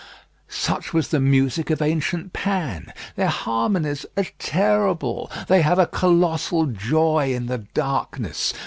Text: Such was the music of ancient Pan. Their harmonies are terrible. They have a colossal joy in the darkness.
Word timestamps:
Such 0.49 0.95
was 0.95 1.09
the 1.09 1.19
music 1.19 1.69
of 1.69 1.79
ancient 1.79 2.33
Pan. 2.33 2.91
Their 3.15 3.27
harmonies 3.27 4.03
are 4.17 4.25
terrible. 4.39 5.29
They 5.47 5.61
have 5.61 5.77
a 5.77 5.85
colossal 5.85 6.65
joy 6.65 7.35
in 7.35 7.45
the 7.45 7.59
darkness. 7.75 8.51